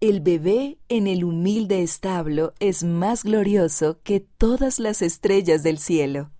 [0.00, 6.30] El bebé en el humilde establo es más glorioso que todas las estrellas del cielo.